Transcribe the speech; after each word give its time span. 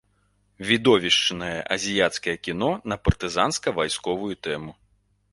Відовішчнае 0.69 1.59
азіяцкае 1.75 2.35
кіно 2.47 2.69
на 2.93 2.97
партызанска-вайсковую 3.09 4.33
тэму. 4.49 4.71